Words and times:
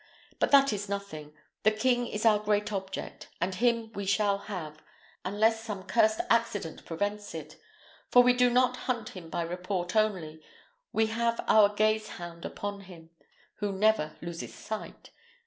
But 0.39 0.49
that 0.49 0.73
is 0.73 0.89
nothing: 0.89 1.35
the 1.61 1.69
king 1.69 2.07
is 2.07 2.25
our 2.25 2.39
great 2.39 2.73
object, 2.73 3.27
and 3.39 3.53
him 3.53 3.91
we 3.93 4.07
shall 4.07 4.39
have, 4.39 4.81
unless 5.23 5.63
some 5.63 5.83
cursed 5.83 6.21
accident 6.27 6.85
prevents 6.85 7.35
it; 7.35 7.57
for 8.09 8.23
we 8.23 8.33
do 8.33 8.49
not 8.49 8.75
hunt 8.87 9.09
him 9.09 9.29
by 9.29 9.43
report 9.43 9.95
only: 9.95 10.41
we 10.91 11.05
have 11.05 11.39
our 11.47 11.69
gaze 11.69 12.07
hound 12.17 12.45
upon 12.45 12.79
him, 12.81 13.11
who 13.57 13.71
never 13.71 14.15
loses 14.23 14.55
sight. 14.55 15.11